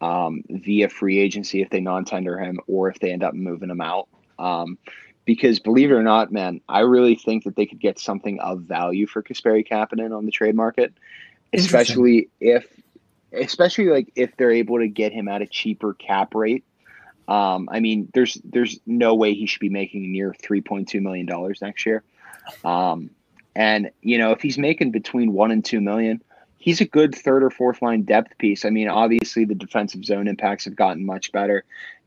[0.00, 3.80] um, via free agency if they non-tender him or if they end up moving him
[3.80, 4.08] out.
[4.38, 4.78] Um,
[5.24, 8.62] because believe it or not, man, I really think that they could get something of
[8.62, 10.92] value for Kasperi Kapanen on the trade market,
[11.52, 12.66] especially if
[13.32, 16.64] especially like if they're able to get him at a cheaper cap rate.
[17.28, 21.00] Um, I mean, there's there's no way he should be making near three point two
[21.00, 22.02] million dollars next year.
[22.64, 23.10] Um,
[23.54, 26.22] and you know, if he's making between one and two million,
[26.58, 28.64] he's a good third or fourth line depth piece.
[28.64, 31.64] I mean, obviously the defensive zone impacts have gotten much better,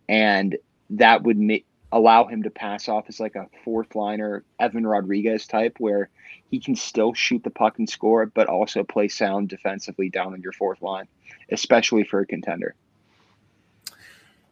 [0.10, 0.58] and
[0.92, 5.48] that would make allow him to pass off as like a fourth liner Evan Rodrigues
[5.48, 6.10] type where
[6.52, 10.42] he can still shoot the puck and score, but also play sound defensively down on
[10.42, 11.08] your fourth line,
[11.52, 12.76] especially for a contender.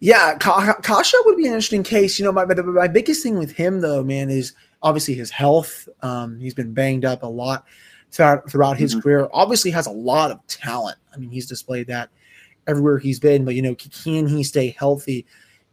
[0.04, 2.20] Yeah, Kase would be an interesting case.
[2.20, 5.88] You know, my, my biggest thing with him, though, man, is obviously his health.
[6.02, 7.66] Um, he's been banged up a lot
[8.12, 9.00] throughout, throughout his mm-hmm.
[9.00, 9.30] career.
[9.32, 10.98] Obviously, has a lot of talent.
[11.14, 12.10] I mean, he's displayed that
[12.68, 13.46] everywhere he's been.
[13.46, 15.26] But you know, can he stay healthy?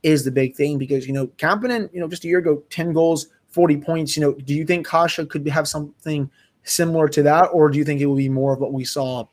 [0.04, 2.92] Is the big thing because you know, Kapanen, you know, just a year ago, ten
[2.92, 4.16] goals, 40 points.
[4.16, 6.30] You know, do you think Kase could have something
[6.62, 9.26] similar to that, or do you think it will be more of what we saw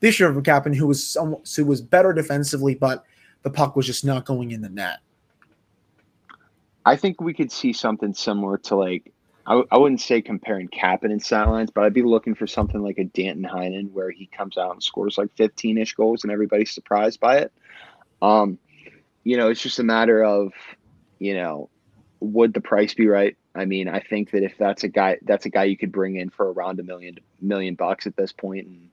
[0.00, 3.04] this year of Kapanen, who was some, who was better defensively, but
[3.46, 4.98] the puck was just not going in the net?
[6.84, 9.12] I think we could see something similar to like
[9.46, 13.04] I wouldn't say comparing Kapanen stat lines, but I'd be looking for something like a
[13.04, 17.20] Danton Heinen where he comes out and scores like 15 ish goals and everybody's surprised
[17.20, 17.52] by it.
[18.20, 18.58] Um,
[19.22, 20.52] you know, it's just a matter of,
[21.20, 21.70] you know,
[22.18, 23.36] would the price be right?
[23.54, 26.16] I mean, I think that if that's a guy, that's a guy you could bring
[26.16, 28.88] in for around a million million bucks at this point and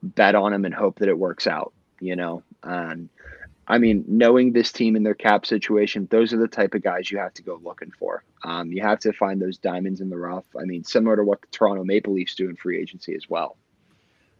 [0.00, 1.72] bet on him and hope that it works out.
[1.98, 3.08] You know, and
[3.68, 7.10] I mean, knowing this team and their cap situation, those are the type of guys
[7.10, 8.24] you have to go looking for.
[8.44, 10.44] Um, you have to find those diamonds in the rough.
[10.58, 13.56] I mean, similar to what the Toronto Maple Leafs do in free agency as well.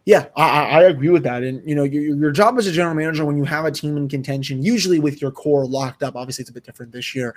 [0.07, 1.43] Yeah, I, I agree with that.
[1.43, 3.99] And you know, your, your job as a general manager when you have a team
[3.99, 6.17] in contention, usually with your core locked up.
[6.17, 7.35] Obviously, it's a bit different this year.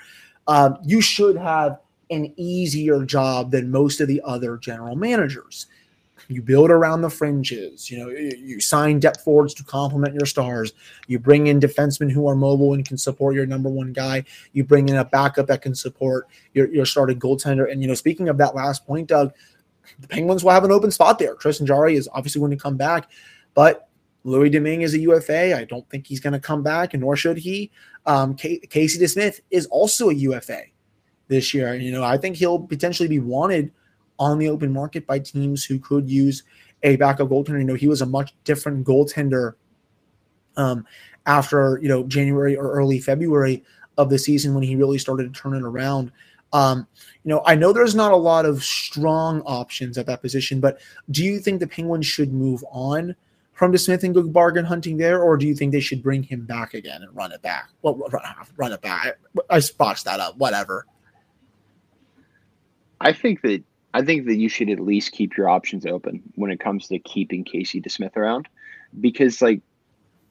[0.48, 1.80] Um, you should have
[2.12, 5.68] an easier job than most of the other general managers.
[6.32, 7.92] You build around the fringes.
[7.92, 10.74] You know, you sign depth forwards to complement your stars.
[11.08, 14.24] You bring in defensemen who are mobile and can support your number one guy.
[14.54, 17.72] You bring in a backup that can support your, your starting goaltender.
[17.72, 19.34] And, you know, speaking of that last point, Doug,
[20.00, 21.36] the Penguins will have an open spot there.
[21.36, 23.12] Tristan Jarry is obviously going to come back,
[23.54, 23.90] but
[24.24, 25.58] Louis Domingue is a UFA.
[25.58, 27.72] I don't think he's going to come back, and nor should he.
[28.06, 30.62] Um, K- Casey DeSmith is also a UFA
[31.28, 31.74] this year.
[31.76, 33.72] You know, I think he'll potentially be wanted
[34.22, 36.44] on the open market by teams who could use
[36.84, 37.58] a backup goaltender.
[37.58, 39.56] You know, he was a much different goaltender
[40.56, 40.86] um,
[41.26, 43.64] after you know January or early February
[43.98, 46.12] of the season when he really started to turn it around.
[46.54, 46.88] Um,
[47.24, 50.80] you know, I know there's not a lot of strong options at that position, but
[51.10, 53.16] do you think the Penguins should move on
[53.54, 56.46] from DeSmith and go bargain hunting there, or do you think they should bring him
[56.46, 57.70] back again and run it back?
[57.82, 58.24] Well, run,
[58.56, 59.18] run it back.
[59.50, 60.38] I, I that up.
[60.38, 60.86] Whatever.
[63.00, 66.52] I think that I think that you should at least keep your options open when
[66.52, 68.48] it comes to keeping Casey DeSmith around,
[69.00, 69.62] because like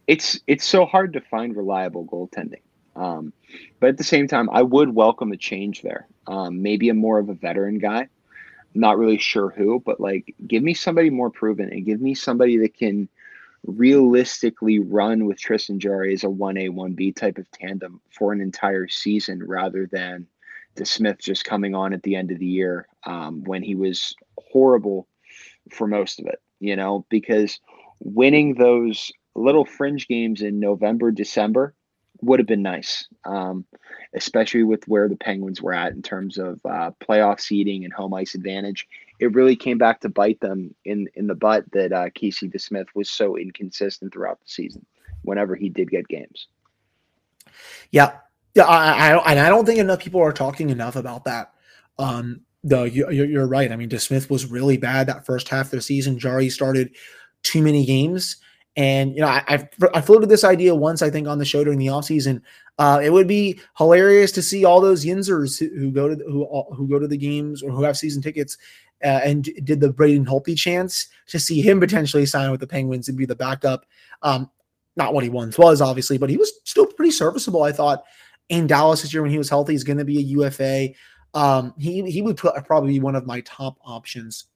[0.06, 2.62] it's it's so hard to find reliable goaltending.
[2.96, 3.32] Um,
[3.78, 6.06] but at the same time, I would welcome a change there.
[6.26, 8.08] Um, maybe a more of a veteran guy.
[8.74, 12.58] Not really sure who, but like give me somebody more proven and give me somebody
[12.58, 13.08] that can
[13.66, 18.88] realistically run with Tristan Jarry as a 1A, 1B type of tandem for an entire
[18.88, 20.26] season rather than
[20.80, 25.06] DeSmith just coming on at the end of the year um, when he was horrible
[25.70, 27.60] for most of it, you know, because
[28.00, 31.74] winning those little fringe games in November, December
[32.22, 33.64] would have been nice, um,
[34.14, 38.12] especially with where the Penguins were at in terms of uh, playoff seeding and home
[38.14, 38.86] ice advantage.
[39.18, 42.88] It really came back to bite them in in the butt that uh, Casey DeSmith
[42.94, 44.84] was so inconsistent throughout the season.
[45.22, 46.48] Whenever he did get games,
[47.90, 48.12] yeah,
[48.54, 51.52] yeah, I, I, and I don't think enough people are talking enough about that.
[51.98, 53.72] Um, you, you're right.
[53.72, 56.18] I mean, DeSmith was really bad that first half of the season.
[56.18, 56.94] Jarry started
[57.42, 58.36] too many games,
[58.76, 61.78] and you know, I, I floated this idea once, I think, on the show during
[61.78, 62.42] the offseason.
[62.78, 66.24] Uh, it would be hilarious to see all those Yinzers who, who go to the,
[66.24, 68.56] who who go to the games or who have season tickets
[69.02, 73.08] uh, and did the Braden Holtby chance to see him potentially sign with the Penguins
[73.08, 73.86] and be the backup.
[74.22, 74.50] Um,
[74.96, 78.04] not what he once was, obviously, but he was still pretty serviceable, I thought,
[78.50, 79.72] in Dallas this year when he was healthy.
[79.72, 80.90] He's going to be a UFA.
[81.32, 84.46] Um, he he would probably be one of my top options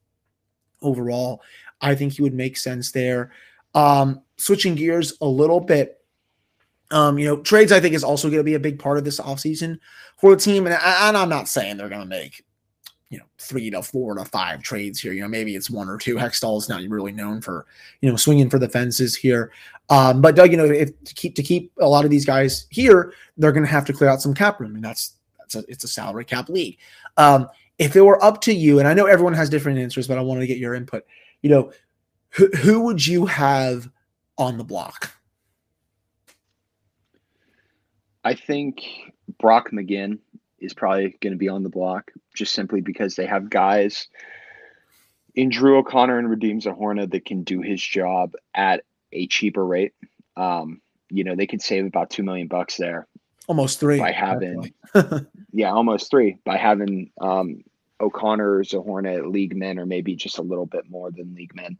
[0.83, 1.41] overall.
[1.81, 3.31] I think he would make sense there.
[3.75, 6.01] Um, switching gears a little bit,
[6.91, 9.05] um, you know, trades I think is also going to be a big part of
[9.05, 9.79] this offseason
[10.17, 10.67] for the team.
[10.67, 12.45] And, and I'm not saying they're going to make,
[13.15, 15.13] you know, three to four to five trades here.
[15.13, 16.17] You know, maybe it's one or two.
[16.17, 17.65] Hextall is not really known for,
[18.01, 19.53] you know, swinging for the fences here.
[19.89, 22.67] Um, but Doug, you know, if to keep to keep a lot of these guys
[22.71, 25.55] here, they're going to have to clear out some cap room, I and that's that's
[25.55, 26.77] a it's a salary cap league.
[27.17, 27.49] Um,
[27.79, 30.23] if it were up to you, and I know everyone has different answers, but I
[30.23, 31.05] wanted to get your input.
[31.43, 31.73] You know,
[32.31, 33.89] who, who would you have
[34.39, 35.13] on the block?
[38.25, 38.83] I think
[39.39, 40.19] Brock McGinn
[40.65, 44.09] is probably going to be on the block just simply because they have guys
[45.35, 49.95] in Drew O'Connor and Radim Zohorna that can do his job at a cheaper rate.
[50.37, 50.81] Um,
[51.11, 53.07] you know, they could save about two million bucks there.
[53.47, 54.73] Almost three by having,
[55.53, 57.63] yeah, almost three by having um,
[58.01, 61.79] O'Connor or Zohorna league men, or maybe just a little bit more than league men.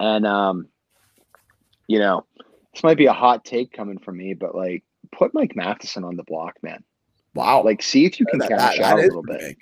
[0.00, 0.68] And um,
[1.86, 2.24] you know,
[2.72, 4.82] this might be a hot take coming from me, but like,
[5.12, 6.82] put Mike Matheson on the block, man.
[7.34, 9.56] Wow, like, see if you can that, cash that, out that a little bit.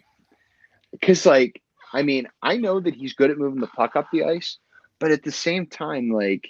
[0.91, 1.63] Because, like,
[1.93, 4.59] I mean, I know that he's good at moving the puck up the ice,
[4.99, 6.49] but at the same time, like,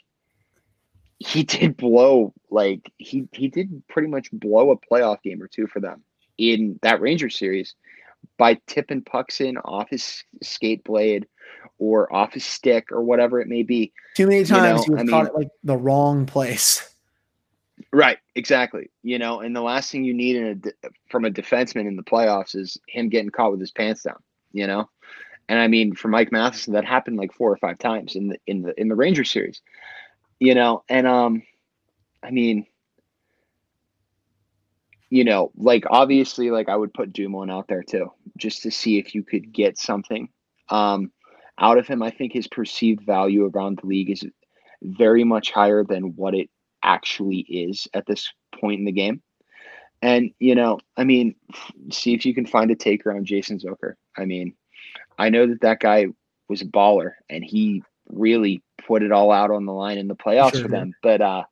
[1.27, 5.67] he did blow like he he did pretty much blow a playoff game or two
[5.67, 6.03] for them
[6.39, 7.75] in that Ranger series
[8.39, 11.27] by tipping pucks in off his skate blade
[11.79, 13.93] or off his stick or whatever it may be.
[14.17, 16.92] Too many times you have caught it like the wrong place.
[17.93, 18.91] Right, exactly.
[19.03, 22.03] You know, and the last thing you need in a from a defenseman in the
[22.03, 24.23] playoffs is him getting caught with his pants down.
[24.53, 24.89] You know,
[25.49, 28.39] and I mean for Mike Matheson that happened like four or five times in the
[28.47, 29.63] in the in the Ranger series.
[30.41, 31.43] You know, and um,
[32.23, 32.67] I mean,
[35.11, 38.99] you know, like obviously, like I would put Dumoulin out there too, just to see
[38.99, 40.29] if you could get something
[40.71, 41.13] um,
[41.59, 42.03] out of him.
[42.03, 44.25] I think his perceived value around the league is
[44.83, 46.49] very much higher than what it
[46.83, 49.23] actually is at this point in the game.
[50.01, 51.37] And you know, I mean,
[51.91, 53.95] see if you can find a taker on Jason Zucker.
[54.17, 54.55] I mean,
[55.19, 56.07] I know that that guy
[56.49, 60.17] was a baller, and he really put it all out on the line in the
[60.17, 60.93] playoffs sure for them.
[61.03, 61.45] But uh,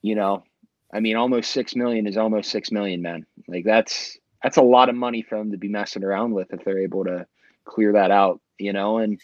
[0.00, 0.44] you know,
[0.92, 3.26] I mean, almost six million is almost six million, man.
[3.48, 6.64] Like that's that's a lot of money for them to be messing around with if
[6.64, 7.26] they're able to
[7.64, 8.98] clear that out, you know.
[8.98, 9.20] And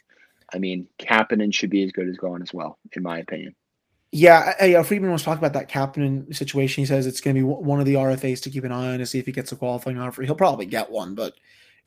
[0.53, 3.55] I mean, Kapanen should be as good as going as well, in my opinion.
[4.11, 4.81] Yeah, yeah.
[4.81, 6.83] I, Friedman was talking about that Kapanen situation.
[6.83, 8.99] He says it's going to be one of the RFAs to keep an eye on
[8.99, 10.23] to see if he gets a qualifying offer.
[10.23, 11.35] He'll probably get one, but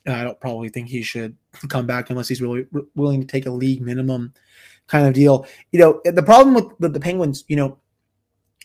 [0.07, 1.35] I don't probably think he should
[1.69, 4.33] come back unless he's really willing to take a league minimum
[4.87, 5.47] kind of deal.
[5.71, 7.77] You know, the problem with, the Penguins, you know,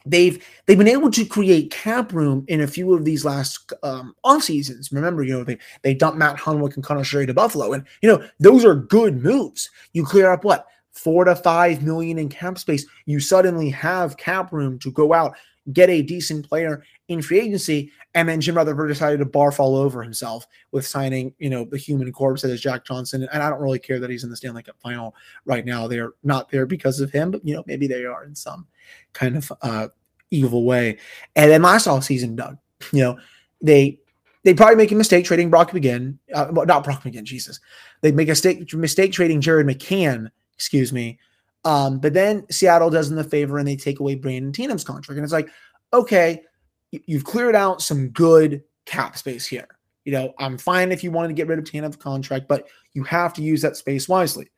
[0.04, 4.14] they've they've been able to create cap room in a few of these last um,
[4.22, 4.92] off seasons.
[4.92, 8.08] Remember, you know they they dumped Matt Hunwick and Conor Sheary to Buffalo, and you
[8.08, 9.70] know those are good moves.
[9.92, 10.66] You clear up what
[10.96, 12.86] four to five million in cap space.
[13.04, 15.36] You suddenly have cap room to go out
[15.72, 19.76] get a decent player in free agency, and then Jim Rutherford decided to barf all
[19.76, 23.28] over himself with signing, you know, the human corpse that is Jack Johnson.
[23.32, 25.86] And I don't really care that he's in the Stanley Cup final right now.
[25.86, 28.66] They're not there because of him, but you know, maybe they are in some
[29.12, 29.88] kind of uh,
[30.30, 30.98] evil way.
[31.34, 32.58] And then last off season, Doug,
[32.92, 33.18] you know,
[33.60, 33.98] they
[34.44, 37.58] they probably make a mistake trading Brock McGinn, uh, not Brock McGinn, Jesus.
[38.02, 41.18] They make a mistake mistake trading Jared McCann, excuse me.
[41.64, 45.16] Um, but then Seattle does them the favor and they take away Brandon Tanev's contract.
[45.16, 45.48] And it's like,
[45.92, 46.42] okay,
[46.90, 49.66] you've cleared out some good cap space here.
[50.04, 53.02] You know, I'm fine if you wanted to get rid of Tanev's contract, but you
[53.04, 54.48] have to use that space wisely.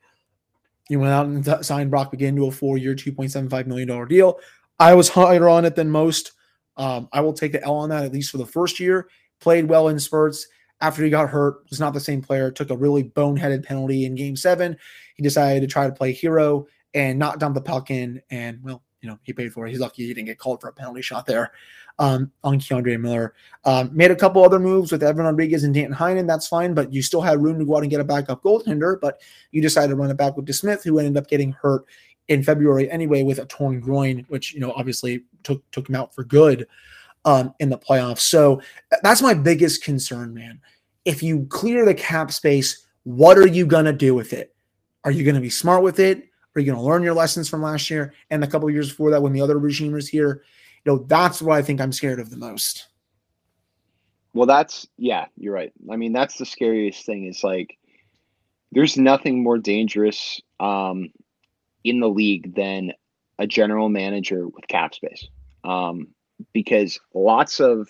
[0.89, 4.39] You went out and signed Brock McGinn to a four-year, $2.75 million deal.
[4.79, 6.33] I was higher on it than most.
[6.77, 9.09] Um, I will take the L on that, at least for the first year.
[9.39, 10.47] Played well in spurts.
[10.81, 12.51] After he got hurt, was not the same player.
[12.51, 14.77] Took a really boneheaded penalty in game seven.
[15.15, 18.21] He decided to try to play hero and not dump the puck in.
[18.29, 19.71] And, well, you know, he paid for it.
[19.71, 21.51] He's lucky he didn't get called for a penalty shot there
[21.99, 23.33] um, on K'Andre Miller.
[23.65, 26.27] Um, made a couple other moves with Evan Rodrigues and Danton Heinen.
[26.27, 28.99] That's fine, but you still had room to go out and get a backup goaltender.
[28.99, 29.21] But
[29.51, 31.85] you decided to run it back with DeSmith, who ended up getting hurt
[32.29, 36.13] in February anyway with a torn groin, which you know obviously took took him out
[36.15, 36.67] for good
[37.29, 38.21] um, in the playoffs.
[38.21, 38.59] So
[39.03, 40.59] that's my biggest concern, man.
[41.05, 44.55] If you clear the cap space, what are you gonna do with it?
[45.03, 46.25] Are you gonna be smart with it?
[46.55, 49.21] Are you gonna learn your lessons from last year and a couple years before that
[49.21, 50.43] when the other regime was here?
[50.83, 52.87] You know, that's what I think I'm scared of the most.
[54.33, 55.71] Well, that's yeah, you're right.
[55.91, 57.25] I mean, that's the scariest thing.
[57.25, 57.77] Is like
[58.71, 61.09] there's nothing more dangerous um,
[61.83, 62.91] in the league than
[63.37, 65.27] a general manager with cap space.
[65.63, 66.07] Um,
[66.53, 67.89] because lots of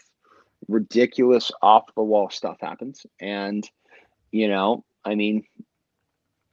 [0.68, 3.06] ridiculous off the wall stuff happens.
[3.20, 3.70] And,
[4.32, 5.46] you know, I mean,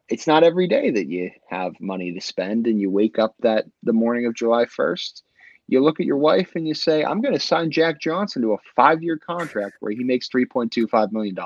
[0.09, 3.67] it's not every day that you have money to spend and you wake up that
[3.83, 5.23] the morning of July 1st,
[5.69, 8.55] you look at your wife and you say, I'm going to sign Jack Johnson to
[8.55, 11.37] a five year contract where he makes $3.25 million.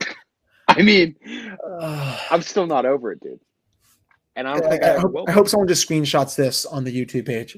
[0.68, 1.14] I mean,
[2.30, 3.40] I'm still not over it, dude.
[4.36, 6.92] And I don't think I, I, hope, I, hope, someone just screenshots this on the
[6.92, 7.56] YouTube page.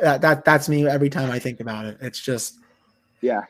[0.00, 1.98] That, that that's me every time I think about it.
[2.00, 2.58] It's just
[3.20, 3.44] yeah.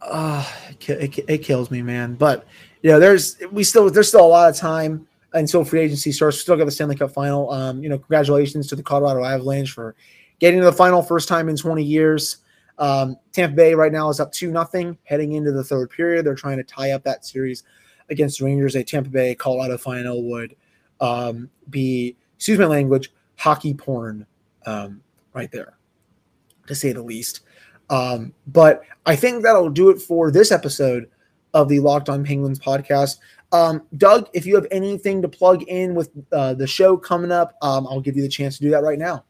[0.00, 0.46] Uh,
[0.80, 2.14] it, it, it kills me, man.
[2.14, 2.46] But
[2.82, 6.36] you know, there's we still there's still a lot of time until free agency starts.
[6.36, 7.50] We still got the Stanley Cup final.
[7.50, 9.94] Um, you know, congratulations to the Colorado Avalanche for
[10.38, 12.38] getting to the final first time in 20 years.
[12.78, 16.24] Um, Tampa Bay right now is up two nothing heading into the third period.
[16.24, 17.64] They're trying to tie up that series
[18.08, 18.76] against the Rangers.
[18.76, 20.54] A Tampa Bay Colorado final would
[21.00, 24.26] um, be, excuse my language, hockey porn
[24.64, 25.00] um,
[25.38, 25.78] right there,
[26.66, 27.40] to say the least.
[27.88, 31.08] Um, but I think that'll do it for this episode
[31.54, 33.18] of the Locked On Penguins podcast.
[33.52, 37.54] Um, Doug, if you have anything to plug in with uh, the show coming up,
[37.62, 39.24] um, I'll give you the chance to do that right now.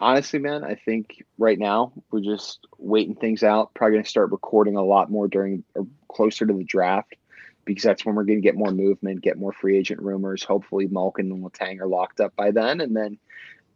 [0.00, 3.72] Honestly, man, I think right now we're just waiting things out.
[3.74, 7.14] Probably going to start recording a lot more during or closer to the draft
[7.64, 10.42] because that's when we're going to get more movement, get more free agent rumors.
[10.42, 13.18] Hopefully, Malkin and Letang are locked up by then, and then,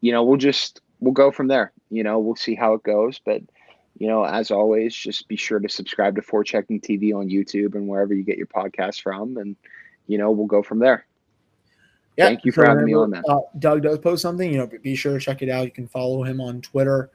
[0.00, 1.72] you know, we'll just we'll go from there.
[1.90, 3.42] You know, we'll see how it goes, but
[3.98, 7.86] you know, as always, just be sure to subscribe to Forechecking TV on YouTube and
[7.86, 9.56] wherever you get your podcast from, and
[10.06, 11.06] you know, we'll go from there.
[12.16, 13.24] Yeah, Thank you for having me on, that.
[13.28, 15.64] Uh, Doug does post something, you know, be sure to check it out.
[15.64, 17.10] You can follow him on Twitter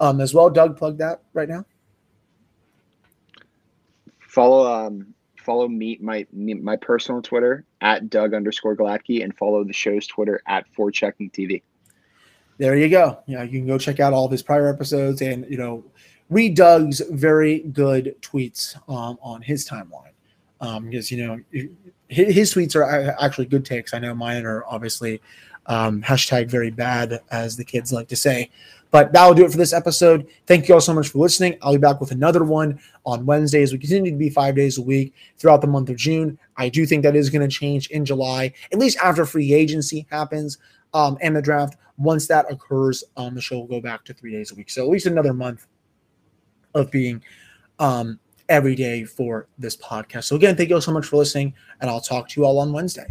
[0.00, 0.50] um, as well.
[0.50, 1.64] Doug, plug that right now.
[4.20, 9.72] Follow um, follow me my my personal Twitter at Doug underscore Gladkey and follow the
[9.72, 11.62] show's Twitter at Forechecking TV.
[12.60, 13.18] There you go.
[13.24, 15.82] Yeah, you can go check out all of his prior episodes and you know
[16.28, 20.12] read Doug's very good tweets um, on his timeline
[20.58, 21.40] because um, you know
[22.08, 23.94] his, his, tweets are actually good takes.
[23.94, 25.22] I know mine are obviously
[25.64, 28.50] um, hashtag very bad, as the kids like to say.
[28.90, 30.26] But that'll do it for this episode.
[30.46, 31.56] Thank you all so much for listening.
[31.62, 34.76] I'll be back with another one on Wednesday as we continue to be five days
[34.76, 36.38] a week throughout the month of June.
[36.58, 40.06] I do think that is going to change in July, at least after free agency
[40.10, 40.58] happens
[40.94, 41.76] um, and the draft.
[41.98, 44.70] Once that occurs, um, the show will go back to three days a week.
[44.70, 45.66] So at least another month
[46.74, 47.22] of being
[47.78, 48.18] um,
[48.48, 50.24] every day for this podcast.
[50.24, 52.58] So again, thank you all so much for listening, and I'll talk to you all
[52.58, 53.06] on Wednesday.